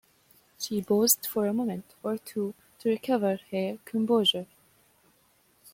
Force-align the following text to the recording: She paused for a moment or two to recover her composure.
She 0.57 0.81
paused 0.81 1.27
for 1.27 1.45
a 1.45 1.53
moment 1.53 1.93
or 2.01 2.17
two 2.17 2.55
to 2.79 2.89
recover 2.89 3.39
her 3.51 3.77
composure. 3.85 4.47